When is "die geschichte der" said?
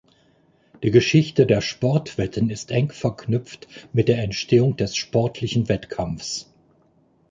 0.81-1.61